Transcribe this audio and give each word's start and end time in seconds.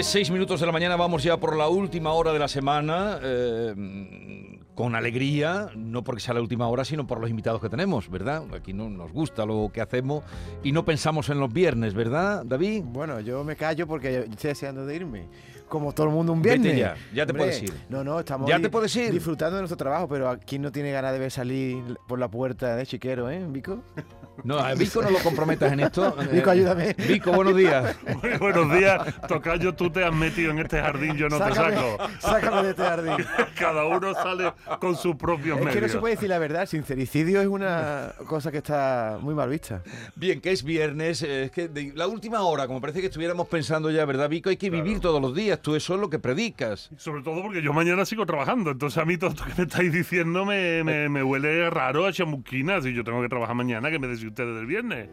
6 0.00 0.30
minutos 0.30 0.58
de 0.60 0.66
la 0.66 0.72
mañana, 0.72 0.96
vamos 0.96 1.22
ya 1.22 1.36
por 1.38 1.54
la 1.56 1.68
última 1.68 2.12
hora 2.12 2.32
de 2.32 2.38
la 2.38 2.48
semana. 2.48 3.18
Eh, 3.22 4.58
con 4.74 4.94
alegría, 4.94 5.68
no 5.76 6.02
porque 6.02 6.22
sea 6.22 6.32
la 6.32 6.40
última 6.40 6.66
hora, 6.66 6.84
sino 6.84 7.06
por 7.06 7.20
los 7.20 7.28
invitados 7.28 7.60
que 7.60 7.68
tenemos, 7.68 8.08
¿verdad? 8.08 8.42
Aquí 8.54 8.72
no 8.72 8.88
nos 8.88 9.12
gusta 9.12 9.44
lo 9.44 9.70
que 9.72 9.82
hacemos 9.82 10.24
y 10.62 10.72
no 10.72 10.84
pensamos 10.86 11.28
en 11.28 11.40
los 11.40 11.52
viernes, 11.52 11.92
¿verdad, 11.92 12.42
David? 12.46 12.82
Bueno, 12.86 13.20
yo 13.20 13.44
me 13.44 13.54
callo 13.54 13.86
porque 13.86 14.20
estoy 14.20 14.48
deseando 14.48 14.86
de 14.86 14.96
irme. 14.96 15.28
Como 15.68 15.92
todo 15.92 16.06
el 16.06 16.12
mundo 16.12 16.32
un 16.32 16.40
viernes. 16.40 16.76
ya, 16.76 16.94
ya 17.14 17.26
te 17.26 17.34
puedes 17.34 17.62
ir. 17.62 17.72
No, 17.90 18.02
no, 18.02 18.20
estamos 18.20 18.48
¿Ya 18.48 18.60
te 18.60 18.70
puedes 18.70 18.94
ir? 18.96 19.12
disfrutando 19.12 19.56
de 19.56 19.62
nuestro 19.62 19.76
trabajo, 19.76 20.08
pero 20.08 20.28
aquí 20.30 20.58
no 20.58 20.72
tiene 20.72 20.90
ganas 20.90 21.12
de 21.12 21.18
ver 21.18 21.30
salir 21.30 21.98
por 22.08 22.18
la 22.18 22.28
puerta 22.28 22.74
de 22.76 22.86
Chiquero, 22.86 23.30
¿eh, 23.30 23.44
Vico? 23.48 23.82
No, 24.44 24.58
a 24.58 24.74
Vico 24.74 25.02
no 25.02 25.10
lo 25.10 25.18
comprometas 25.18 25.72
en 25.72 25.80
esto. 25.80 26.16
Vico, 26.32 26.50
ayúdame. 26.50 26.94
Vico, 26.94 27.32
buenos 27.32 27.56
días. 27.56 27.96
Muy 28.22 28.38
buenos 28.38 28.76
días. 28.76 29.00
Tocayo, 29.28 29.74
tú 29.74 29.90
te 29.90 30.04
has 30.04 30.14
metido 30.14 30.50
en 30.50 30.58
este 30.58 30.80
jardín, 30.80 31.16
yo 31.16 31.28
no 31.28 31.38
te 31.38 31.54
saco. 31.54 31.98
Sácame 32.20 32.62
de 32.64 32.70
este 32.70 32.82
jardín. 32.82 33.26
Cada 33.58 33.84
uno 33.86 34.14
sale 34.14 34.52
con 34.80 34.96
sus 34.96 35.16
propios 35.16 35.58
es 35.58 35.64
medios. 35.64 35.68
Es 35.68 35.74
que 35.74 35.86
no 35.86 35.92
se 35.92 35.98
puede 35.98 36.14
decir 36.14 36.28
la 36.28 36.38
verdad. 36.38 36.66
Sincericidio 36.66 37.40
es 37.40 37.46
una 37.46 38.12
cosa 38.26 38.50
que 38.50 38.58
está 38.58 39.18
muy 39.20 39.34
mal 39.34 39.48
vista. 39.48 39.82
Bien, 40.16 40.40
que 40.40 40.52
es 40.52 40.64
viernes. 40.64 41.22
Eh, 41.22 41.44
es 41.44 41.50
que 41.50 41.70
la 41.94 42.06
última 42.06 42.42
hora, 42.42 42.66
como 42.66 42.80
parece 42.80 43.00
que 43.00 43.06
estuviéramos 43.06 43.48
pensando 43.48 43.90
ya, 43.90 44.04
¿verdad, 44.04 44.28
Vico? 44.28 44.50
Hay 44.50 44.56
que 44.56 44.70
vivir 44.70 45.00
todos 45.00 45.20
los 45.20 45.34
días. 45.34 45.60
Tú 45.60 45.76
eso 45.76 45.94
es 45.94 46.00
lo 46.00 46.10
que 46.10 46.18
predicas. 46.18 46.90
Sobre 46.96 47.22
todo 47.22 47.42
porque 47.42 47.62
yo 47.62 47.72
mañana 47.72 48.04
sigo 48.04 48.26
trabajando. 48.26 48.70
Entonces 48.70 48.98
a 48.98 49.04
mí 49.04 49.18
todo 49.18 49.30
esto 49.30 49.44
que 49.44 49.54
me 49.56 49.64
estáis 49.64 49.92
diciendo 49.92 50.44
me, 50.44 50.82
me, 50.84 51.22
huele 51.22 51.70
raro 51.70 52.06
a 52.06 52.12
chamuquinas. 52.12 52.86
Y 52.86 52.94
yo 52.94 53.04
tengo 53.04 53.22
que 53.22 53.28
trabajar 53.28 53.54
mañana, 53.54 53.90
que 53.90 53.98
me 53.98 54.08
decís 54.22 54.28
ustedes 54.28 54.56
del 54.56 54.66
viernes. 54.66 55.08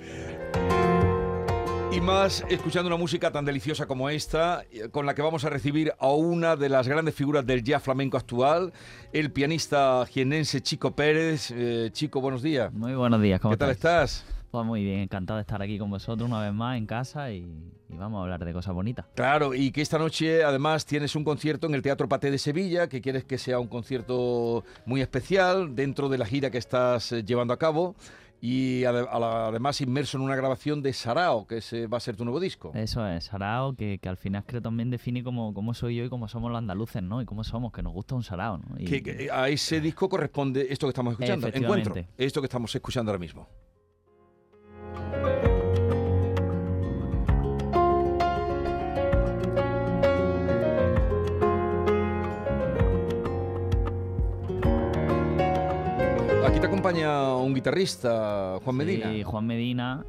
Y 1.91 2.01
más 2.01 2.45
escuchando 2.49 2.87
una 2.87 2.97
música 2.97 3.31
tan 3.31 3.45
deliciosa 3.45 3.87
como 3.87 4.09
esta, 4.09 4.63
con 4.91 5.07
la 5.07 5.15
que 5.15 5.23
vamos 5.23 5.43
a 5.43 5.49
recibir 5.49 5.91
a 5.97 6.09
una 6.09 6.55
de 6.55 6.69
las 6.69 6.87
grandes 6.87 7.15
figuras 7.15 7.45
del 7.45 7.63
jazz 7.63 7.81
flamenco 7.81 8.15
actual, 8.15 8.71
el 9.11 9.31
pianista 9.31 10.05
jienense 10.05 10.61
Chico 10.61 10.91
Pérez. 10.91 11.51
Eh, 11.51 11.89
Chico, 11.91 12.21
buenos 12.21 12.43
días. 12.43 12.71
Muy 12.73 12.93
buenos 12.93 13.21
días, 13.21 13.41
¿cómo 13.41 13.53
¿Qué 13.53 13.57
tal 13.57 13.71
estás? 13.71 14.23
Pues 14.51 14.65
muy 14.65 14.83
bien, 14.83 15.01
encantado 15.01 15.37
de 15.37 15.41
estar 15.41 15.61
aquí 15.61 15.77
con 15.77 15.91
vosotros 15.91 16.27
una 16.27 16.41
vez 16.41 16.53
más 16.53 16.75
en 16.77 16.87
casa 16.87 17.31
y, 17.31 17.45
vamos 17.89 18.19
a 18.19 18.23
hablar 18.23 18.43
de 18.43 18.51
cosas 18.51 18.73
bonitas. 18.73 19.05
Claro, 19.15 19.53
y 19.53 19.71
que 19.71 19.81
esta 19.81 19.99
noche 19.99 20.43
además 20.43 20.85
tienes 20.85 21.15
un 21.15 21.23
concierto 21.23 21.67
en 21.67 21.75
el 21.75 21.83
Teatro 21.83 22.09
Paté 22.09 22.31
de 22.31 22.39
Sevilla, 22.39 22.87
que 22.89 22.99
quieres 22.99 23.25
que 23.25 23.37
sea 23.37 23.59
un 23.59 23.67
concierto 23.67 24.63
muy 24.85 25.01
especial 25.01 25.75
dentro 25.75 26.09
de 26.09 26.17
la 26.17 26.25
gira 26.25 26.49
que 26.49 26.57
estás 26.57 27.11
eh, 27.11 27.23
llevando 27.23 27.53
a 27.53 27.57
cabo 27.57 27.95
y 28.41 28.85
además 28.85 29.81
inmerso 29.81 30.17
en 30.17 30.23
una 30.23 30.35
grabación 30.35 30.81
de 30.81 30.93
Sarao, 30.93 31.45
que 31.45 31.57
ese 31.57 31.87
va 31.87 31.97
a 31.97 32.01
ser 32.01 32.15
tu 32.15 32.23
nuevo 32.23 32.39
disco. 32.39 32.71
Eso 32.73 33.05
es, 33.07 33.25
Sarao, 33.25 33.75
que, 33.75 33.99
al 34.03 34.17
final 34.17 34.43
creo 34.45 34.61
también 34.61 34.89
define 34.89 35.23
cómo, 35.23 35.53
cómo, 35.53 35.73
soy 35.73 35.97
yo 35.97 36.05
y 36.05 36.09
cómo 36.09 36.27
somos 36.27 36.49
los 36.49 36.57
andaluces, 36.57 37.03
¿no? 37.03 37.21
Y 37.21 37.25
cómo 37.25 37.43
somos, 37.43 37.73
que 37.73 37.83
nos 37.83 37.93
gusta 37.93 38.15
un 38.15 38.23
Sarao, 38.23 38.57
¿no? 38.57 38.75
que, 38.77 39.29
a 39.31 39.49
ese 39.49 39.81
disco 39.81 40.07
corresponde 40.07 40.67
esto 40.69 40.87
que 40.87 40.91
estamos 40.91 41.13
escuchando, 41.13 41.47
Encuentro, 41.47 41.95
esto 42.17 42.41
que 42.41 42.45
estamos 42.45 42.73
escuchando 42.73 43.11
ahora 43.11 43.19
mismo. 43.19 43.47
Aquí 56.49 56.59
te 56.59 56.65
acompaña 56.65 57.35
un 57.35 57.53
guitarrista, 57.53 58.57
Juan 58.65 58.75
Medina. 58.75 59.11
Sí, 59.11 59.21
Juan 59.21 59.45
Medina. 59.45 60.03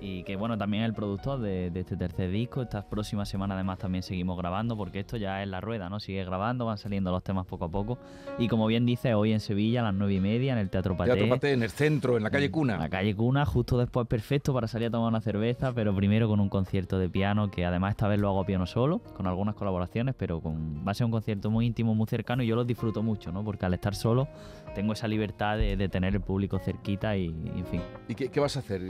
Eh, 0.00 0.18
y 0.18 0.22
que 0.24 0.36
bueno, 0.36 0.56
también 0.58 0.82
es 0.82 0.88
el 0.88 0.94
productor 0.94 1.40
de, 1.40 1.72
este 1.74 1.96
tercer 1.96 2.30
disco. 2.30 2.62
Estas 2.62 2.84
próximas 2.84 3.28
semanas 3.28 3.56
además 3.56 3.78
también 3.78 4.02
seguimos 4.02 4.36
grabando 4.36 4.76
porque 4.76 5.00
esto 5.00 5.16
ya 5.16 5.42
es 5.42 5.48
la 5.48 5.60
rueda, 5.60 5.88
¿no? 5.88 6.00
Sigue 6.00 6.24
grabando, 6.24 6.66
van 6.66 6.78
saliendo 6.78 7.10
los 7.10 7.22
temas 7.22 7.46
poco 7.46 7.66
a 7.66 7.70
poco. 7.70 7.98
Y 8.38 8.48
como 8.48 8.66
bien 8.66 8.86
dice, 8.86 9.14
hoy 9.14 9.32
en 9.32 9.40
Sevilla 9.40 9.80
a 9.80 9.84
las 9.84 9.94
nueve 9.94 10.14
y 10.14 10.20
media 10.20 10.52
en 10.52 10.58
el 10.58 10.70
Teatro 10.70 10.96
Paté. 10.96 11.12
Teatro 11.12 11.28
Paté, 11.28 11.52
en 11.52 11.62
el 11.62 11.70
centro, 11.70 12.16
en 12.16 12.22
la 12.22 12.30
calle 12.30 12.50
Cuna. 12.50 12.74
En 12.74 12.80
la 12.80 12.88
calle 12.88 13.14
Cuna, 13.14 13.44
justo 13.44 13.78
después 13.78 14.06
perfecto 14.06 14.52
para 14.54 14.66
salir 14.66 14.88
a 14.88 14.90
tomar 14.90 15.08
una 15.08 15.20
cerveza, 15.20 15.72
pero 15.72 15.94
primero 15.94 16.28
con 16.28 16.40
un 16.40 16.48
concierto 16.48 16.98
de 16.98 17.08
piano 17.08 17.50
que 17.50 17.64
además 17.64 17.92
esta 17.92 18.08
vez 18.08 18.20
lo 18.20 18.28
hago 18.28 18.40
a 18.40 18.46
piano 18.46 18.66
solo, 18.66 19.00
con 19.16 19.26
algunas 19.26 19.54
colaboraciones, 19.54 20.14
pero 20.16 20.40
con, 20.40 20.86
va 20.86 20.92
a 20.92 20.94
ser 20.94 21.04
un 21.06 21.12
concierto 21.12 21.50
muy 21.50 21.66
íntimo, 21.66 21.94
muy 21.94 22.06
cercano 22.06 22.42
y 22.42 22.46
yo 22.46 22.56
lo 22.56 22.64
disfruto 22.64 23.02
mucho, 23.02 23.32
¿no? 23.32 23.44
Porque 23.44 23.66
al 23.66 23.74
estar 23.74 23.94
solo 23.94 24.28
tengo 24.74 24.92
esa 24.92 25.08
libertad 25.08 25.58
de, 25.58 25.88
tener 25.88 26.14
el 26.14 26.20
público 26.20 26.58
cerquita 26.58 27.16
y, 27.16 27.26
en 27.26 27.66
fin. 27.66 27.80
¿Y 28.08 28.14
qué, 28.14 28.28
qué 28.28 28.40
vas 28.40 28.56
a 28.56 28.60
hacer? 28.60 28.82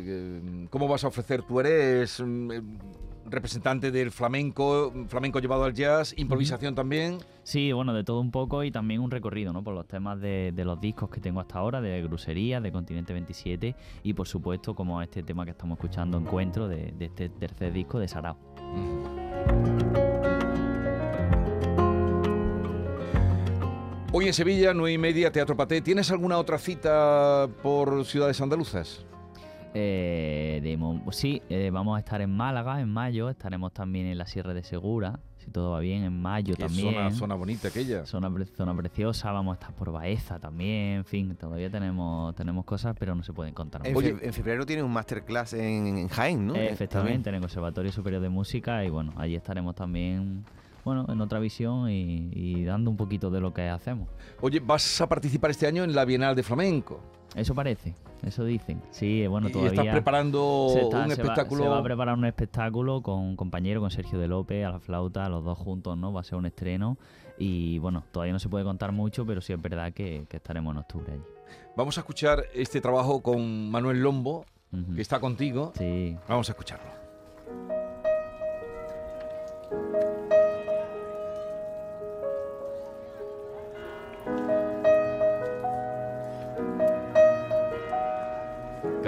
¿Cómo 0.70 0.88
vas 0.88 0.97
a 1.04 1.08
ofrecer? 1.08 1.42
Tú 1.42 1.60
eres 1.60 2.20
es 2.20 2.26
mm, 2.26 2.52
eh, 2.52 2.62
representante 3.30 3.90
del 3.90 4.10
flamenco, 4.10 4.92
flamenco 5.08 5.38
llevado 5.38 5.64
al 5.64 5.74
jazz, 5.74 6.14
improvisación 6.16 6.74
también. 6.74 7.18
Sí, 7.42 7.72
bueno, 7.72 7.94
de 7.94 8.04
todo 8.04 8.20
un 8.20 8.30
poco 8.30 8.64
y 8.64 8.70
también 8.70 9.00
un 9.00 9.10
recorrido, 9.10 9.52
¿no? 9.52 9.62
Por 9.62 9.74
los 9.74 9.86
temas 9.86 10.20
de, 10.20 10.52
los 10.56 10.80
discos 10.80 11.10
que 11.10 11.20
tengo 11.20 11.40
hasta 11.40 11.58
ahora, 11.58 11.80
de 11.80 12.02
Grusería, 12.02 12.60
de 12.60 12.72
Continente 12.72 13.12
27 13.12 13.74
y 14.02 14.12
por 14.14 14.26
supuesto 14.26 14.74
como 14.74 15.00
este 15.02 15.22
tema 15.22 15.44
que 15.44 15.52
estamos 15.52 15.76
escuchando, 15.76 16.18
Encuentro, 16.18 16.68
de, 16.68 16.94
este 16.98 17.28
tercer 17.28 17.72
disco 17.72 17.98
de 17.98 18.08
Sarao. 18.08 18.36
Hoy 24.10 24.26
en 24.26 24.32
Sevilla, 24.32 24.72
nueve 24.72 24.92
y 24.92 24.98
media, 24.98 25.30
Teatro 25.30 25.56
Paté. 25.56 25.82
¿Tienes 25.82 26.10
alguna 26.10 26.38
otra 26.38 26.58
cita 26.58 27.48
por 27.62 28.06
ciudades 28.06 28.40
andaluzas? 28.40 29.04
Eh, 29.74 30.78
sí, 31.12 31.42
eh, 31.48 31.70
vamos 31.72 31.96
a 31.96 32.00
estar 32.00 32.20
en 32.20 32.30
Málaga 32.30 32.80
en 32.80 32.88
mayo, 32.88 33.28
estaremos 33.28 33.72
también 33.72 34.06
en 34.06 34.18
la 34.18 34.26
Sierra 34.26 34.54
de 34.54 34.62
Segura, 34.62 35.20
si 35.36 35.50
todo 35.50 35.72
va 35.72 35.80
bien, 35.80 36.04
en 36.04 36.20
mayo 36.20 36.56
también. 36.56 36.94
Zona, 36.94 37.10
zona 37.10 37.34
bonita 37.34 37.68
aquella. 37.68 38.06
Zona, 38.06 38.30
zona 38.56 38.76
preciosa, 38.76 39.32
vamos 39.32 39.52
a 39.52 39.60
estar 39.60 39.74
por 39.74 39.92
Baeza 39.92 40.38
también, 40.38 40.98
en 40.98 41.04
fin, 41.04 41.36
todavía 41.36 41.70
tenemos, 41.70 42.34
tenemos 42.34 42.64
cosas, 42.64 42.96
pero 42.98 43.14
no 43.14 43.22
se 43.22 43.32
pueden 43.32 43.54
contar. 43.54 43.86
En, 43.86 43.96
Oye, 43.96 44.16
en 44.20 44.32
febrero 44.32 44.64
tiene 44.64 44.82
un 44.82 44.92
masterclass 44.92 45.54
en, 45.54 46.08
Jaén, 46.08 46.46
¿no? 46.46 46.54
efectivamente, 46.54 47.28
en 47.28 47.36
el 47.36 47.40
Conservatorio 47.40 47.92
Superior 47.92 48.22
de 48.22 48.28
Música 48.28 48.84
y 48.84 48.90
bueno, 48.90 49.12
allí 49.16 49.34
estaremos 49.34 49.74
también 49.74 50.44
bueno, 50.88 51.06
en 51.12 51.20
otra 51.20 51.38
visión 51.38 51.90
y, 51.90 52.30
y, 52.32 52.64
dando 52.64 52.90
un 52.90 52.96
poquito 52.96 53.30
de 53.30 53.40
lo 53.40 53.52
que 53.52 53.68
hacemos. 53.68 54.08
Oye, 54.40 54.60
¿vas 54.60 55.00
a 55.02 55.06
participar 55.06 55.50
este 55.50 55.66
año 55.66 55.84
en 55.84 55.94
la 55.94 56.06
Bienal 56.06 56.34
de 56.34 56.42
Flamenco? 56.42 57.00
Eso 57.34 57.54
parece, 57.54 57.94
eso 58.22 58.42
dicen. 58.44 58.82
Sí, 58.90 59.26
bueno, 59.26 59.50
todavía. 59.50 59.70
¿Y 59.70 59.76
estás 59.76 59.92
preparando 59.92 60.68
un 60.68 61.12
espectáculo? 61.12 61.64
Va, 61.64 61.68
se 61.68 61.74
va 61.74 61.78
a 61.78 61.82
preparar 61.82 62.16
un 62.16 62.24
espectáculo 62.24 63.02
con 63.02 63.18
un 63.18 63.36
compañero, 63.36 63.80
con 63.80 63.90
Sergio 63.90 64.18
de 64.18 64.28
López, 64.28 64.64
a 64.64 64.70
la 64.70 64.80
flauta, 64.80 65.28
los 65.28 65.44
dos 65.44 65.58
juntos, 65.58 65.96
¿no? 65.98 66.12
Va 66.12 66.22
a 66.22 66.24
ser 66.24 66.38
un 66.38 66.46
estreno. 66.46 66.96
Y 67.36 67.78
bueno, 67.80 68.02
todavía 68.10 68.32
no 68.32 68.38
se 68.38 68.48
puede 68.48 68.64
contar 68.64 68.92
mucho, 68.92 69.26
pero 69.26 69.42
sí 69.42 69.52
es 69.52 69.60
verdad 69.60 69.92
que, 69.92 70.26
estaremos 70.30 70.72
en 70.72 70.78
octubre 70.78 71.12
allí. 71.12 71.22
Vamos 71.76 71.98
a 71.98 72.00
escuchar 72.00 72.44
este 72.54 72.80
trabajo 72.80 73.22
con 73.22 73.70
Manuel 73.70 74.02
Lombo, 74.02 74.46
que 74.94 75.02
está 75.02 75.20
contigo. 75.20 75.72
Sí. 75.76 76.16
Vamos 76.28 76.48
a 76.48 76.52
escucharlo. 76.52 77.07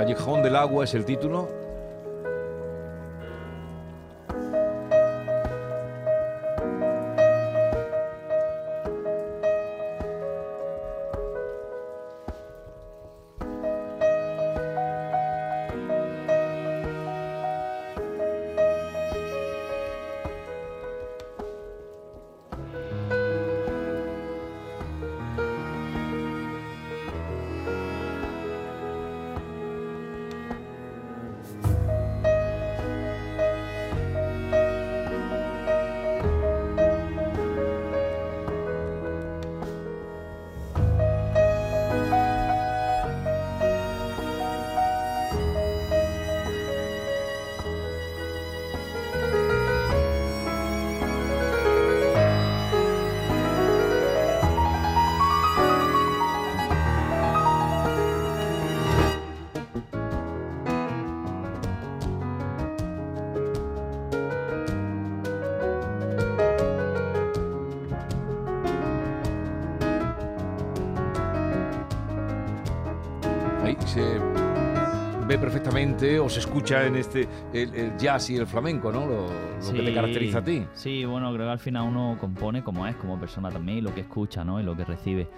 Callejón 0.00 0.42
del 0.42 0.56
Agua 0.56 0.84
es 0.84 0.94
el 0.94 1.04
título. 1.04 1.59
Ve 75.30 75.38
perfectamente 75.38 76.18
o 76.18 76.28
se 76.28 76.40
escucha 76.40 76.84
en 76.86 76.96
este 76.96 77.28
el, 77.52 77.72
el 77.72 77.96
jazz 77.96 78.30
y 78.30 78.36
el 78.36 78.48
flamenco, 78.48 78.90
¿no? 78.90 79.06
Lo, 79.06 79.22
lo 79.28 79.72
que 79.72 79.78
te 79.82 79.86
Sí, 79.86 79.94
caracteriza 79.94 80.38
a 80.38 80.44
ti. 80.44 80.66
Sí, 80.74 81.04
bueno, 81.04 81.32
creo 81.32 81.46
que 81.46 81.52
al 81.52 81.58
final 81.60 81.84
uno 81.84 82.16
compone 82.18 82.64
como 82.64 82.84
es, 82.84 82.96
como 82.96 83.16
persona 83.16 83.48
también, 83.48 83.78
y 83.78 83.80
lo 83.80 83.94
que 83.94 84.00
escucha, 84.00 84.42
¿no? 84.44 84.58
Y 84.60 84.64
lo 84.64 84.76
que 84.76 84.84
recibe. 84.84 85.28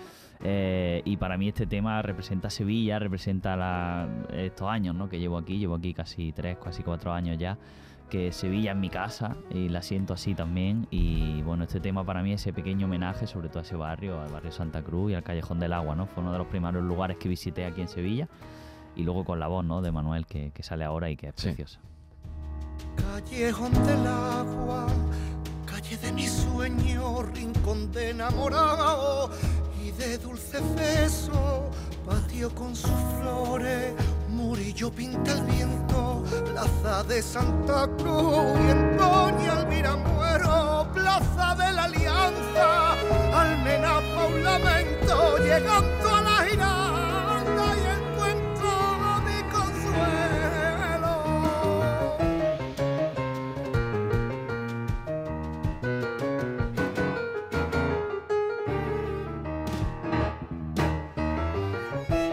Eh, 0.42 1.02
y 1.04 1.18
para 1.18 1.36
mí 1.36 1.48
este 1.48 1.66
tema 1.66 2.00
representa 2.00 2.48
Sevilla, 2.48 2.98
representa 2.98 3.54
la- 3.54 4.08
estos 4.32 4.66
años, 4.70 4.94
¿no? 4.94 5.10
Que 5.10 5.18
llevo 5.18 5.36
aquí, 5.36 5.58
llevo 5.58 5.74
aquí 5.74 5.92
casi 5.92 6.32
tres, 6.32 6.56
casi 6.56 6.82
cuatro 6.82 7.12
años 7.12 7.36
ya. 7.36 7.58
Que 8.08 8.32
Sevilla 8.32 8.72
es 8.72 8.78
mi 8.78 8.88
casa 8.88 9.36
y 9.50 9.68
la 9.68 9.82
siento 9.82 10.14
así 10.14 10.34
también. 10.34 10.86
Y 10.90 11.42
bueno, 11.42 11.64
este 11.64 11.80
tema 11.80 12.02
para 12.02 12.22
mí 12.22 12.32
es 12.32 12.40
ese 12.40 12.54
pequeño 12.54 12.86
homenaje, 12.86 13.26
sobre 13.26 13.50
todo 13.50 13.58
a 13.58 13.62
ese 13.62 13.76
barrio, 13.76 14.20
al 14.22 14.32
barrio 14.32 14.52
Santa 14.52 14.82
Cruz 14.82 15.12
y 15.12 15.14
al 15.16 15.22
Callejón 15.22 15.60
del 15.60 15.74
Agua, 15.74 15.94
¿no? 15.94 16.06
Fue 16.06 16.22
uno 16.22 16.32
de 16.32 16.38
los 16.38 16.46
primeros 16.46 16.82
lugares 16.82 17.18
que 17.18 17.28
visité 17.28 17.66
aquí 17.66 17.82
en 17.82 17.88
Sevilla. 17.88 18.26
Y 18.96 19.02
luego 19.04 19.24
con 19.24 19.40
la 19.40 19.48
voz, 19.48 19.64
¿no? 19.64 19.80
De 19.82 19.90
Manuel, 19.90 20.26
que, 20.26 20.50
que 20.52 20.62
sale 20.62 20.84
ahora 20.84 21.08
y 21.10 21.16
que 21.16 21.28
es 21.28 21.34
Sí. 21.36 21.46
preciosa. 21.48 21.80
Callejón 22.96 23.72
del 23.86 24.06
agua, 24.06 24.86
calle 25.66 25.96
de 25.96 26.12
mi 26.12 26.26
sueño, 26.26 27.22
rincón 27.22 27.90
de 27.92 28.10
enamorado 28.10 29.30
y 29.82 29.90
de 29.92 30.18
dulce 30.18 30.58
beso, 30.76 31.70
patio 32.06 32.54
con 32.54 32.74
sus 32.76 32.90
flores, 33.20 33.94
murillo 34.28 34.90
pinta 34.90 35.32
el 35.32 35.42
viento, 35.44 36.22
plaza 36.52 37.02
de 37.04 37.22
Santa 37.22 37.88
Cruz 37.98 38.58
y 38.66 38.70
en 38.70 38.96
Doña 38.98 39.60
Elvira 39.62 39.96
Muero, 39.96 40.86
plaza 40.92 41.54
de 41.54 41.72
la 41.72 41.84
Alianza, 41.84 42.92
almena 43.32 44.00
pa' 44.14 44.26
un 44.26 44.44
lamento, 44.44 45.38
llegando 45.38 46.14
a 46.14 46.20
la 46.20 46.44
giranda 46.44 46.81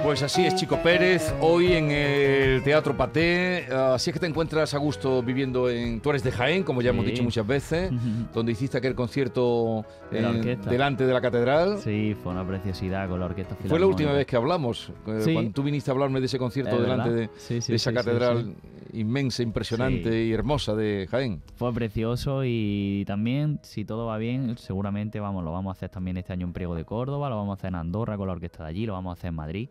Pues 0.04 0.24
así 0.24 0.46
es, 0.46 0.56
Chico 0.56 0.82
Pérez, 0.82 1.34
hoy 1.42 1.74
en 1.74 1.92
el 1.92 2.64
Teatro 2.64 2.96
Paté. 2.96 3.66
Así 3.72 4.10
es 4.10 4.14
que 4.14 4.20
te 4.20 4.26
encuentras 4.26 4.74
a 4.74 4.78
gusto 4.78 5.22
viviendo 5.22 5.70
en... 5.70 6.00
Tú 6.00 6.10
eres 6.10 6.24
de 6.24 6.32
Jaén, 6.32 6.64
como 6.64 6.82
ya 6.82 6.90
hemos 6.92 7.06
Sí. 7.06 7.12
dicho 7.12 7.24
muchas 7.24 7.46
veces, 7.46 7.92
donde 8.34 8.54
hiciste 8.54 8.78
aquel 8.78 8.96
concierto 8.96 9.86
De 10.10 10.22
la 10.22 10.30
en- 10.30 10.38
orquesta. 10.38 10.70
delante 10.70 11.06
de 11.06 11.14
la 11.14 11.22
catedral. 11.22 11.78
Sí, 11.84 12.16
fue 12.24 12.32
una 12.32 12.48
preciosidad 12.48 13.08
con 13.10 13.20
la 13.20 13.26
orquesta 13.28 13.56
Fue 13.68 13.80
la 13.80 13.86
última 13.86 14.14
vez 14.14 14.26
que 14.26 14.36
hablamos, 14.36 14.92
eh, 15.06 15.20
Sí. 15.22 15.34
cuando 15.34 15.52
tú 15.52 15.64
viniste 15.64 15.92
a 15.92 15.94
hablarme 15.94 16.20
de 16.22 16.26
ese 16.28 16.40
concierto 16.40 16.76
Es 16.78 16.82
delante 16.82 17.10
de, 17.10 17.16
verdad. 17.16 17.32
Sí, 17.38 17.62
sí, 17.62 17.72
de 17.72 17.76
esa 17.76 17.94
catedral 17.94 18.56
inmensa, 18.94 19.44
impresionante 19.44 20.12
Sí. 20.12 20.30
y 20.30 20.34
hermosa 20.34 20.76
de 20.76 21.08
Jaén. 21.10 21.42
Fue 21.56 21.74
precioso 21.74 22.42
y 22.46 23.04
también, 23.08 23.60
si 23.64 23.86
todo 23.86 24.06
va 24.08 24.18
bien, 24.18 24.58
seguramente 24.58 25.20
vamos, 25.20 25.44
lo 25.44 25.52
vamos 25.52 25.72
a 25.72 25.78
hacer 25.78 25.90
también 25.90 26.18
este 26.18 26.34
año 26.34 26.46
en 26.48 26.54
Priego 26.54 26.76
de 26.76 26.86
Córdoba, 26.86 27.30
lo 27.30 27.38
vamos 27.38 27.52
a 27.52 27.60
hacer 27.60 27.70
en 27.70 27.76
Andorra 27.76 28.18
con 28.18 28.28
la 28.28 28.34
orquesta 28.34 28.64
de 28.64 28.70
allí, 28.70 28.86
lo 28.86 28.94
vamos 28.94 29.12
a 29.12 29.14
hacer 29.14 29.30
en 29.30 29.36
Madrid. 29.36 29.70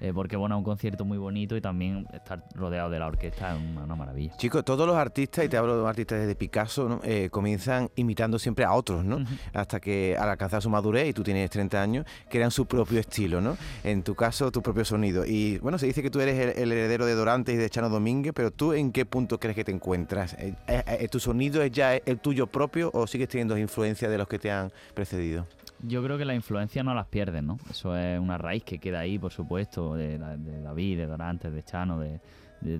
Eh, 0.00 0.12
porque 0.14 0.36
bueno, 0.36 0.56
es 0.56 0.58
un 0.58 0.64
concierto 0.64 1.04
muy 1.04 1.18
bonito 1.18 1.56
y 1.56 1.60
también 1.60 2.06
estar 2.12 2.44
rodeado 2.54 2.90
de 2.90 2.98
la 2.98 3.06
orquesta 3.06 3.54
es 3.54 3.60
una, 3.60 3.84
una 3.84 3.96
maravilla. 3.96 4.36
Chicos, 4.36 4.64
todos 4.64 4.86
los 4.86 4.96
artistas, 4.96 5.44
y 5.44 5.48
te 5.48 5.56
hablo 5.56 5.80
de 5.80 5.88
artistas 5.88 6.20
desde 6.20 6.34
Picasso, 6.34 6.88
¿no? 6.88 7.00
Eh, 7.02 7.28
comienzan 7.30 7.90
imitando 7.96 8.38
siempre 8.38 8.64
a 8.64 8.72
otros, 8.72 9.04
¿no? 9.04 9.24
Hasta 9.52 9.80
que 9.80 10.16
al 10.18 10.28
alcanzar 10.28 10.62
su 10.62 10.70
madurez, 10.70 11.08
y 11.08 11.12
tú 11.12 11.22
tienes 11.22 11.50
30 11.50 11.82
años, 11.82 12.06
crean 12.28 12.50
su 12.50 12.66
propio 12.66 13.00
estilo, 13.00 13.40
¿no? 13.40 13.56
En 13.84 14.02
tu 14.02 14.14
caso, 14.14 14.50
tu 14.50 14.62
propio 14.62 14.84
sonido. 14.84 15.24
Y 15.26 15.58
bueno, 15.58 15.78
se 15.78 15.86
dice 15.86 16.02
que 16.02 16.10
tú 16.10 16.20
eres 16.20 16.38
el, 16.38 16.62
el 16.62 16.72
heredero 16.72 17.06
de 17.06 17.14
Dorantes 17.14 17.54
y 17.54 17.58
de 17.58 17.70
Chano 17.70 17.88
Domínguez, 17.88 18.32
pero 18.34 18.50
tú 18.50 18.72
en 18.72 18.92
qué 18.92 19.06
punto 19.06 19.38
crees 19.38 19.56
que 19.56 19.64
te 19.64 19.72
encuentras? 19.72 20.36
Eh, 20.38 21.08
¿Tu 21.10 21.20
sonido 21.20 21.62
es 21.62 21.72
ya 21.72 21.94
el 21.96 22.18
tuyo 22.18 22.46
propio 22.46 22.90
o 22.92 23.06
sigues 23.06 23.28
teniendo 23.28 23.56
influencia 23.58 24.08
de 24.08 24.18
los 24.18 24.28
que 24.28 24.38
te 24.38 24.50
han 24.50 24.70
precedido? 24.94 25.46
Yo 25.82 26.02
creo 26.02 26.18
que 26.18 26.24
la 26.24 26.34
influencia 26.34 26.82
no 26.82 26.92
las 26.92 27.06
pierden, 27.06 27.46
¿no? 27.46 27.58
Eso 27.70 27.96
es 27.96 28.18
una 28.18 28.36
raíz 28.36 28.64
que 28.64 28.78
queda 28.78 29.00
ahí, 29.00 29.18
por 29.18 29.32
supuesto, 29.32 29.94
de, 29.94 30.18
de 30.18 30.60
David, 30.60 30.98
de 30.98 31.06
Dorantes, 31.06 31.52
de 31.52 31.62
Chano, 31.62 32.00
de, 32.00 32.20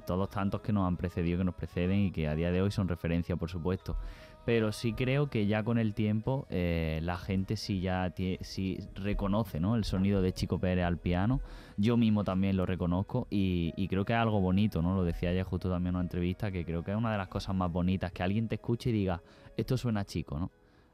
todos 0.05 0.29
tantos 0.29 0.61
que 0.61 0.73
nos 0.73 0.89
han 0.89 0.97
precedido, 0.97 1.39
que 1.39 1.45
nos 1.45 1.55
preceden 1.55 2.01
y 2.01 2.11
que 2.11 2.27
a 2.27 2.35
día 2.35 2.51
de 2.51 2.61
hoy 2.61 2.73
son 2.73 2.89
referencia, 2.89 3.37
por 3.37 3.49
supuesto. 3.49 3.97
Pero 4.45 4.73
sí 4.73 4.95
creo 4.95 5.31
que 5.31 5.47
ya 5.47 5.63
con 5.63 5.79
el 5.79 5.95
tiempo 5.95 6.47
eh, 6.51 6.99
la 7.05 7.17
gente 7.17 7.57
sí 7.57 7.81
ya 7.81 8.13
sí 8.41 8.79
reconoce 8.95 9.61
¿no? 9.61 9.77
el 9.77 9.85
sonido 9.85 10.21
de 10.21 10.33
Chico 10.33 10.59
Pérez 10.59 10.85
al 10.85 10.99
piano. 10.99 11.41
Yo 11.77 11.97
mismo 11.97 12.25
también 12.25 12.57
lo 12.57 12.67
reconozco 12.67 13.29
y, 13.31 13.73
y 13.77 13.87
creo 13.87 14.05
que 14.05 14.15
es 14.15 14.19
algo 14.19 14.41
bonito, 14.41 14.83
¿no? 14.83 14.97
Lo 14.97 15.05
decía 15.05 15.33
ya 15.33 15.45
justo 15.45 15.71
también 15.71 15.91
en 15.91 15.97
una 15.97 16.05
entrevista, 16.05 16.51
que 16.51 16.65
creo 16.65 16.83
que 16.83 16.91
es 16.91 16.97
una 16.97 17.13
de 17.13 17.19
las 17.19 17.29
cosas 17.29 17.55
más 17.55 17.71
bonitas, 17.71 18.11
que 18.11 18.25
alguien 18.25 18.49
te 18.49 18.57
escuche 18.57 18.91
y 18.91 18.95
diga, 18.95 19.23
esto 19.57 19.77
suena 19.77 20.05
chico, 20.05 20.41
¿no? 20.41 20.51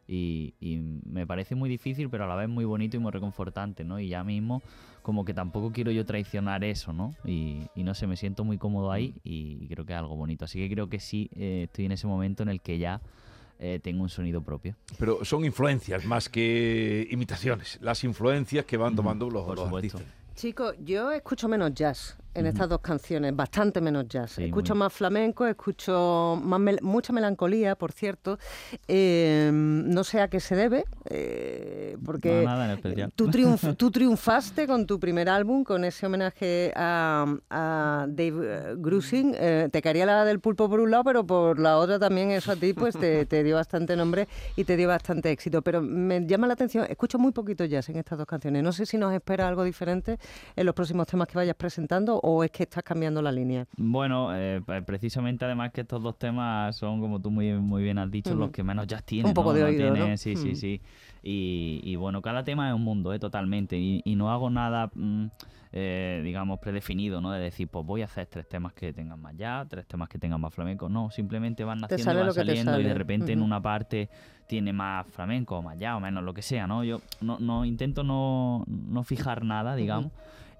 Y, 0.06 0.54
y 0.61 0.76
me 1.06 1.26
parece 1.26 1.54
muy 1.54 1.68
difícil, 1.70 2.11
pero 2.11 2.25
a 2.25 2.26
la 2.26 2.34
vez 2.34 2.49
muy 2.49 2.64
bonito 2.64 2.96
y 2.96 3.00
muy 3.00 3.11
reconfortante, 3.11 3.84
¿no? 3.84 3.99
Y 3.99 4.08
ya 4.08 4.23
mismo, 4.23 4.62
como 5.02 5.25
que 5.25 5.32
tampoco 5.32 5.73
quiero 5.73 5.90
yo 5.90 6.04
traicionar 6.04 6.62
eso, 6.64 6.92
¿no? 6.92 7.14
Y, 7.25 7.62
y 7.75 7.84
no 7.84 7.94
sé, 7.94 8.06
me 8.06 8.16
siento 8.16 8.44
muy 8.44 8.58
cómodo 8.58 8.92
ahí 8.92 9.14
y, 9.25 9.58
y 9.61 9.68
creo 9.68 9.87
que 9.87 9.92
es 9.92 9.99
algo 9.99 10.16
bonito. 10.16 10.44
Así 10.44 10.58
que 10.58 10.73
creo 10.73 10.88
que 10.88 11.00
sí, 11.00 11.30
eh, 11.37 11.62
estoy 11.64 11.87
en 11.87 11.92
ese 11.92 12.06
momento 12.06 12.42
en 12.42 12.50
el 12.50 12.61
que 12.61 12.78
ya 12.78 13.00
eh, 13.58 13.80
tengo 13.82 14.02
un 14.02 14.08
sonido 14.08 14.42
propio. 14.42 14.76
Pero 14.99 15.25
son 15.25 15.44
influencias 15.44 16.04
más 16.04 16.28
que 16.28 17.06
imitaciones. 17.11 17.78
Las 17.80 18.04
influencias 18.04 18.64
que 18.64 18.76
van 18.76 18.94
tomando 18.96 19.30
los, 19.30 19.44
por 19.44 19.56
los 19.56 19.73
artistas. 19.73 20.02
Yo 20.84 21.12
escucho 21.12 21.49
menos 21.49 21.73
jazz 21.73 22.18
en 22.35 22.47
estas 22.47 22.69
dos 22.69 22.81
canciones, 22.81 23.35
bastante 23.35 23.81
menos 23.81 24.07
jazz. 24.09 24.33
Sí, 24.33 24.45
escucho 24.45 24.75
muy- 24.75 24.81
más 24.81 24.93
flamenco, 24.93 25.47
escucho 25.47 26.38
más 26.43 26.61
mel- 26.61 26.81
mucha 26.83 27.12
melancolía, 27.12 27.76
por 27.76 27.93
cierto. 27.93 28.38
Eh, 28.88 29.50
no 29.53 30.05
sé 30.05 30.21
a 30.21 30.29
qué 30.29 30.41
se 30.41 30.57
debe, 30.57 30.85
eh, 31.09 31.97
porque 32.05 32.43
No, 32.43 32.50
nada 32.50 32.64
en 32.67 32.71
especial. 32.73 33.12
Tú, 33.14 33.29
triunf- 33.29 33.76
tú 33.76 33.91
triunfaste 33.91 34.67
con 34.67 34.87
tu 34.87 34.99
primer 35.00 35.29
álbum, 35.29 35.64
con 35.64 35.85
ese 35.85 36.07
homenaje 36.07 36.73
a, 36.76 37.26
a 37.50 38.07
Dave 38.09 38.33
eh, 38.43 38.75
Grusin. 38.76 39.35
Eh, 39.38 39.69
te 39.71 39.81
caería 39.83 40.07
la 40.07 40.25
del 40.25 40.41
pulpo 40.41 40.69
por 40.69 40.81
un 40.81 40.91
lado, 40.91 41.05
pero 41.05 41.25
por 41.26 41.59
la 41.59 41.79
otra 41.79 41.99
también 41.99 42.31
eso 42.31 42.53
a 42.53 42.57
ti 42.57 42.73
pues 42.73 42.97
te, 42.99 43.26
te 43.26 43.43
dio 43.43 43.57
bastante 43.57 43.97
nombre 43.97 44.29
y 44.57 44.64
te 44.64 44.76
dio 44.76 44.88
bastante 44.88 45.31
éxito. 45.31 45.62
Pero 45.62 45.81
me 45.83 46.26
llama 46.26 46.47
la 46.47 46.55
atención, 46.55 46.87
escucho 46.88 47.19
muy 47.19 47.33
poquito 47.33 47.64
jazz 47.64 47.88
en 47.88 47.97
estas 47.97 48.19
dos 48.19 48.26
canciones. 48.26 48.62
No 48.62 48.73
sé 48.73 48.87
si 48.87 48.99
nos 48.99 49.12
espera 49.14 49.49
algo 49.49 49.64
diferente 49.64 50.19
en 50.57 50.67
los 50.67 50.75
próximos 50.75 51.07
temas 51.07 51.29
que 51.29 51.35
vayas 51.37 51.57
presentando 51.57 52.21
o 52.26 52.43
es 52.43 52.50
que 52.50 52.62
estás 52.62 52.83
cambiando 52.83 53.21
la 53.21 53.31
línea. 53.31 53.66
Bueno, 53.76 54.35
eh, 54.35 54.62
pues 54.64 54.83
precisamente 54.85 55.45
además 55.45 55.73
que 55.73 55.83
estos 55.83 56.02
dos 56.02 56.19
temas 56.19 56.75
son, 56.75 56.99
como 57.00 57.21
tú 57.21 57.31
muy, 57.31 57.52
muy 57.52 57.83
bien 57.83 57.99
has 57.99 58.11
dicho, 58.11 58.35
los 58.35 58.50
que 58.50 58.62
menos 58.62 58.87
jazz 58.87 59.04
tienen. 59.04 59.26
Un 59.28 59.35
poco 59.35 59.50
¿no? 59.52 59.57
de 59.59 59.61
No 59.61 59.69
oído, 59.93 60.09
¿no? 60.09 60.16
Sí, 60.16 60.35
sí, 60.35 60.52
Mm. 60.52 60.57
sí. 60.57 60.81
Y, 61.23 61.81
y 61.85 61.97
bueno, 61.97 62.23
cada 62.23 62.43
tema 62.43 62.69
es 62.71 62.75
un 62.75 62.83
mundo, 62.83 63.12
¿eh? 63.12 63.19
totalmente. 63.19 63.76
Y, 63.76 64.00
y 64.07 64.16
no 64.16 64.31
hago 64.31 64.49
nada, 64.49 64.90
mm, 64.95 65.26
eh, 65.73 66.23
digamos, 66.25 66.61
predefinido, 66.61 67.21
¿no? 67.21 67.31
De 67.31 67.40
decir, 67.40 67.69
pues 67.69 67.85
voy 67.85 68.00
a 68.00 68.07
hacer 68.07 68.26
tres 68.26 68.49
temas 68.49 68.73
que 68.73 68.93
tengan 68.95 69.21
más 69.21 69.37
jazz, 69.37 69.69
tres 69.69 69.87
temas 69.87 70.09
que 70.09 70.19
tengan 70.19 70.40
más 70.40 70.54
flamenco. 70.54 70.88
No, 70.88 71.11
simplemente 71.11 71.62
van 71.62 71.81
naciendo 71.81 72.11
y 72.11 72.16
van 72.16 72.33
saliendo 72.33 72.81
y 72.81 72.85
de 72.85 72.95
repente 72.95 73.33
en 73.33 73.43
una 73.43 73.61
parte 73.61 74.09
tiene 74.47 74.73
más 74.73 75.07
flamenco, 75.09 75.61
más 75.62 75.78
jazz 75.78 75.97
o 75.97 76.00
menos, 76.00 76.25
lo 76.25 76.33
que 76.33 76.43
sea, 76.43 76.66
¿no? 76.66 76.85
Yo 76.85 77.00
no, 77.21 77.38
no 77.38 77.66
intento 77.66 78.02
no, 78.02 78.64
no 78.66 79.02
fijar 79.04 79.45
nada, 79.45 79.76
digamos. 79.76 80.11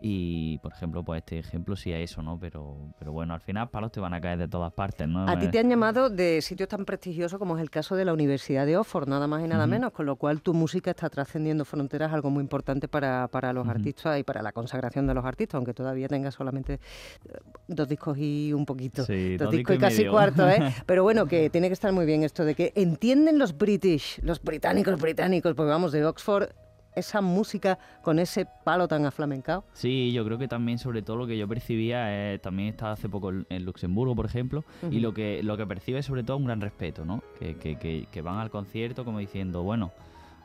Y, 0.07 0.59
por 0.59 0.71
ejemplo, 0.71 1.03
pues 1.03 1.21
este 1.21 1.39
ejemplo 1.39 1.77
sí 1.77 1.91
es 1.91 2.11
eso, 2.11 2.21
¿no? 2.21 2.39
Pero, 2.39 2.77
pero 2.99 3.11
bueno, 3.11 3.33
al 3.33 3.41
final 3.41 3.71
palos 3.71 3.91
te 3.91 4.01
van 4.01 4.13
a 4.13 4.21
caer 4.21 4.37
de 4.37 4.49
todas 4.49 4.71
partes, 4.71 5.09
¿no? 5.09 5.27
A 5.27 5.39
ti 5.39 5.47
Eh, 5.47 5.49
te 5.49 5.59
han 5.59 5.71
llamado 5.71 6.11
de 6.11 6.43
sitios 6.43 6.69
tan 6.69 6.85
prestigiosos 6.85 7.39
como 7.39 7.57
es 7.57 7.63
el 7.63 7.71
caso 7.71 7.97
de 7.97 8.05
la 8.05 8.13
Universidad 8.13 8.67
de 8.67 8.77
Oxford, 8.77 9.09
nada 9.09 9.27
más 9.27 9.43
y 9.43 9.49
nada 9.49 9.67
menos, 9.67 9.93
con 9.93 10.05
lo 10.05 10.17
cual 10.17 10.43
tu 10.43 10.53
música 10.53 10.91
está 10.91 11.09
trascendiendo 11.09 11.65
fronteras, 11.65 12.13
algo 12.13 12.29
muy 12.29 12.43
importante 12.43 12.87
para, 12.87 13.29
para 13.29 13.55
los 13.55 13.67
artistas 13.67 14.19
y 14.19 14.25
para 14.25 14.43
la 14.43 14.53
consagración 14.53 15.07
de 15.07 15.15
los 15.15 15.25
artistas, 15.25 15.55
aunque 15.55 15.73
todavía 15.73 16.07
tengas 16.07 16.35
solamente 16.35 16.75
eh, 16.75 17.39
dos 17.67 17.89
discos 17.89 18.19
y 18.19 18.53
un 18.53 18.67
poquito. 18.67 19.07
Sí, 19.07 19.39
dos 19.39 19.47
dos 19.47 19.53
discos 19.53 19.55
y 19.55 19.57
discos 19.57 19.77
y 19.77 19.79
casi 19.79 19.99
medio. 20.03 20.13
cuarto, 20.13 20.47
¿eh? 20.51 20.59
Pero 20.85 21.03
bueno, 21.03 21.25
que 21.25 21.49
tiene 21.49 21.69
que 21.69 21.73
estar 21.73 21.93
muy 21.95 22.05
bien 22.05 22.25
esto 22.25 22.45
de 22.45 22.55
que 22.55 22.75
entienden 22.77 23.39
los 23.39 23.57
British, 23.57 24.21
los 24.23 24.43
británicos 24.43 25.01
británicos, 25.01 25.55
porque 25.55 25.71
vamos 25.71 25.93
de 25.93 26.05
Oxford, 26.05 26.51
esa 26.95 27.21
música 27.21 27.79
con 28.03 28.19
ese 28.19 28.47
palo 28.65 28.89
tan 28.89 29.07
aflamencado. 29.07 29.65
Sí, 29.73 30.13
yo 30.13 30.25
creo 30.25 30.39
que 30.39 30.49
también, 30.49 30.79
sobre 30.79 31.03
todo, 31.03 31.17
lo 31.17 31.27
que 31.27 31.37
yo 31.37 31.49
percibía, 31.49 32.33
eh, 32.35 32.39
también 32.39 32.69
estaba 32.69 32.93
hace 32.93 33.09
poco 33.09 33.31
en 33.31 33.65
Luxemburgo, 33.65 34.15
por 34.15 34.27
ejemplo, 34.27 34.65
y 34.91 35.01
lo 35.01 35.15
que, 35.15 35.43
lo 35.43 35.57
que 35.57 35.67
percibe 35.67 35.99
es 35.99 36.07
sobre 36.07 36.23
todo 36.23 36.37
un 36.37 36.45
gran 36.45 36.61
respeto, 36.61 37.05
¿no? 37.05 37.23
Que, 37.39 37.57
que, 37.57 37.77
que, 37.77 38.07
que 38.11 38.23
van 38.23 38.39
al 38.39 38.51
concierto 38.51 39.05
como 39.05 39.19
diciendo, 39.19 39.63
bueno, 39.63 39.93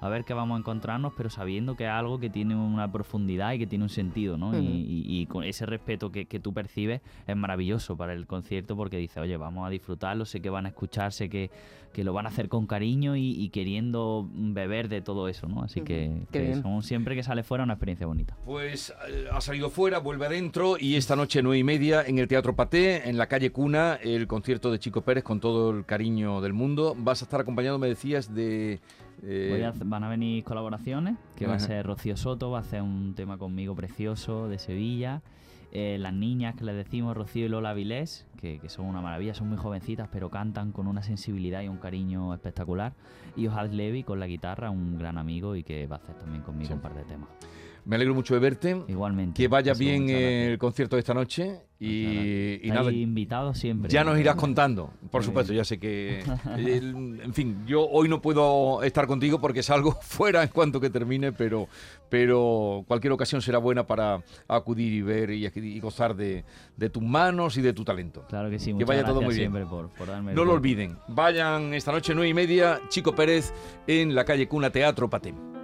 a 0.02 0.10
ver 0.10 0.24
qué 0.26 0.34
vamos 0.34 0.56
a 0.56 0.60
encontrarnos, 0.60 1.14
pero 1.18 1.30
sabiendo 1.30 1.76
que 1.76 1.84
es 1.86 1.90
algo 1.90 2.20
que 2.20 2.30
tiene 2.30 2.56
una 2.56 2.92
profundidad 2.92 3.54
y 3.54 3.60
que 3.60 3.68
tiene 3.68 3.84
un 3.84 3.90
sentido, 3.90 4.38
¿no? 4.38 4.58
y, 4.58 4.66
y- 4.66 5.22
y 5.22 5.26
con 5.26 5.44
ese 5.44 5.66
respeto 5.66 6.12
que, 6.12 6.26
que 6.26 6.40
tú 6.40 6.54
percibes 6.54 7.02
es 7.28 7.36
maravilloso 7.36 7.98
para 7.98 8.14
el 8.14 8.26
concierto 8.28 8.76
porque 8.78 8.98
dices, 8.98 9.18
oye, 9.18 9.36
vamos 9.38 9.68
a 9.68 9.70
disfrutarlo, 9.70 10.26
sé 10.26 10.42
que 10.42 10.50
van 10.50 10.66
a 10.66 10.70
escuchar, 10.70 11.12
sé 11.12 11.30
que, 11.30 11.50
que 11.94 12.04
lo 12.04 12.14
van 12.14 12.26
a 12.28 12.30
hacer 12.30 12.48
con 12.50 12.66
cariño 12.68 13.16
y, 13.16 13.32
y 13.32 13.50
queriendo 13.50 14.28
beber 14.34 14.88
de 14.90 15.02
todo 15.02 15.28
eso, 15.28 15.48
¿no? 15.48 15.64
Así 15.64 15.82
que, 15.82 16.12
son 16.62 16.84
siempre 16.84 17.16
que 17.16 17.24
sale 17.24 17.44
fuera 17.44 17.64
una 17.64 17.74
experiencia 17.74 18.06
bonita. 18.08 18.38
Pues 18.46 18.94
eh, 19.10 19.26
ha 19.32 19.42
salido 19.42 19.70
fuera, 19.70 20.00
vuelve 20.00 20.28
adentro 20.28 20.78
y 20.80 20.96
esta 20.96 21.16
noche 21.16 21.42
nueve 21.42 21.58
y 21.60 21.64
media 21.64 22.04
en 22.06 22.20
el 22.20 22.28
Teatro 22.28 22.56
Paté, 22.56 23.10
en 23.10 23.18
la 23.18 23.28
calle 23.28 23.52
Cuna, 23.52 23.96
el 24.02 24.28
concierto 24.28 24.72
de 24.72 24.80
Chico 24.80 25.02
Pérez 25.02 25.24
con 25.24 25.40
todo 25.40 25.72
el 25.72 25.86
cariño 25.86 26.40
del 26.42 26.54
mundo. 26.54 26.96
Vas 26.98 27.22
a 27.22 27.26
estar 27.26 27.42
acompañado, 27.42 27.78
me 27.80 27.88
decías, 27.88 28.34
de... 28.34 28.80
eh, 29.24 29.66
a- 29.66 29.74
van 29.86 30.04
a 30.04 30.10
venir 30.10 30.44
colaboraciones, 30.44 31.18
que 31.36 31.46
va 31.48 31.56
a 31.56 31.60
ser 31.60 31.86
Rocío 31.86 32.16
Soto, 32.18 32.52
va 32.52 32.60
a 32.60 32.62
hacer 32.62 32.82
un 32.82 33.14
tema 33.16 33.38
conmigo 33.38 33.76
precioso 33.76 34.48
de 34.48 34.60
Sevilla. 34.60 35.22
Eh, 35.72 35.98
las 36.00 36.14
niñas 36.14 36.56
que 36.56 36.64
les 36.66 36.76
decimos, 36.76 37.16
Rocío 37.16 37.46
y 37.46 37.50
Lola 37.50 37.74
Vilés, 37.76 38.26
que, 38.38 38.58
que 38.58 38.70
son 38.70 38.88
una 38.88 39.02
maravilla, 39.02 39.36
son 39.36 39.50
muy 39.50 39.58
jovencitas, 39.58 40.10
pero 40.12 40.30
cantan 40.32 40.72
con 40.72 40.88
una 40.88 41.04
sensibilidad 41.04 41.62
y 41.62 41.68
un 41.68 41.78
cariño 41.78 42.34
espectacular. 42.34 42.94
Y 43.36 43.46
Ojal 43.48 43.78
Levy 43.78 44.02
con 44.04 44.20
la 44.20 44.26
guitarra, 44.26 44.72
un 44.72 44.98
gran 44.98 45.20
amigo 45.20 45.56
y 45.56 45.62
que 45.64 45.86
va 45.86 45.98
a 45.98 46.00
hacer 46.00 46.16
también 46.16 46.42
conmigo 46.42 46.70
Sí. 46.70 46.74
un 46.74 46.80
par 46.80 46.96
de 46.96 47.04
temas. 47.04 47.30
Me 47.86 47.96
alegro 47.96 48.14
mucho 48.14 48.34
de 48.34 48.40
verte. 48.40 48.82
Igualmente. 48.88 49.42
Que 49.42 49.48
vaya 49.48 49.72
Eso, 49.74 49.80
bien 49.80 50.10
el 50.10 50.58
concierto 50.58 50.96
de 50.96 51.00
esta 51.02 51.14
noche 51.14 51.62
y, 51.80 52.60
y 52.62 52.70
nada, 52.72 52.92
invitados 52.92 53.58
siempre. 53.58 53.90
ya 53.90 54.04
nos 54.04 54.20
irás 54.20 54.36
contando. 54.36 54.92
Por 55.10 55.24
supuesto, 55.24 55.54
ya 55.54 55.64
sé 55.64 55.80
que... 55.80 56.20
en 56.58 57.34
fin, 57.34 57.64
yo 57.66 57.88
hoy 57.88 58.10
no 58.10 58.22
puedo 58.22 58.84
estar 58.84 59.08
contigo 59.08 59.40
porque 59.40 59.64
salgo 59.64 59.92
fuera 60.02 60.44
en 60.44 60.50
cuanto 60.50 60.80
que 60.82 60.90
termine, 60.90 61.32
pero, 61.32 61.68
pero 62.10 62.84
cualquier 62.88 63.14
ocasión 63.14 63.42
será 63.42 63.58
buena 63.60 63.88
para 63.88 64.22
acudir 64.48 64.94
y 64.94 65.02
ver 65.02 65.30
y, 65.32 65.46
y 65.46 65.80
gozar 65.80 66.16
de, 66.16 66.44
de 66.76 66.90
tus 66.90 67.02
manos 67.04 67.58
y 67.58 67.62
de 67.62 67.74
tu 67.74 67.84
talento. 67.86 68.26
Claro 68.28 68.50
que 68.50 68.60
sí, 68.60 68.74
Que 68.78 68.86
vaya 68.86 69.04
todo 69.06 69.22
muy 69.22 69.34
bien. 69.36 69.52
siempre 69.52 69.66
por, 69.66 69.90
por 69.90 70.08
darme 70.08 70.34
No 70.34 70.44
lo 70.44 70.54
olviden. 70.54 70.98
Vayan 71.08 71.74
esta 71.74 71.92
noche 71.92 72.14
nueve 72.14 72.30
y 72.30 72.34
media, 72.34 72.82
Chico 72.90 73.16
Pérez 73.16 73.54
en 73.88 74.14
la 74.16 74.26
calle 74.26 74.48
Cuna 74.48 74.70
Teatro 74.70 75.10
Patem. 75.10 75.59